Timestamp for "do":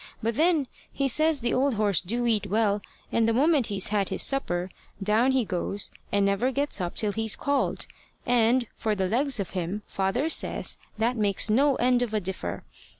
2.01-2.25